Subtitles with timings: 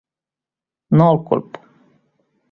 [1.01, 1.61] No el culpo.